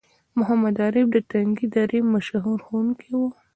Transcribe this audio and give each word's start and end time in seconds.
محمد 0.37 0.75
عارف 0.85 1.07
د 1.11 1.17
تنگي 1.31 1.67
درې 1.75 1.99
مشهور 2.13 2.57
ښوونکی 2.65 3.09
وو 3.17 3.27